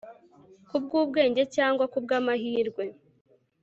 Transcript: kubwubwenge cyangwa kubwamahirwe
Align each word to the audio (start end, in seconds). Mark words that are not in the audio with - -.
kubwubwenge 0.69 1.41
cyangwa 1.55 1.85
kubwamahirwe 1.93 2.83